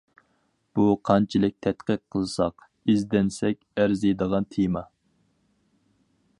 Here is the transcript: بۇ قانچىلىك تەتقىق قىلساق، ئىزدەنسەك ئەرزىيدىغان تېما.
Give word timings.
بۇ 0.77 0.85
قانچىلىك 1.09 1.57
تەتقىق 1.65 2.01
قىلساق، 2.15 2.65
ئىزدەنسەك 2.93 3.61
ئەرزىيدىغان 3.83 4.51
تېما. 4.57 4.87